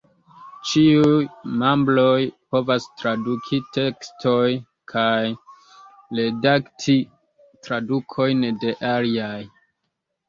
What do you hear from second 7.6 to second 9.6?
tradukojn de aliaj.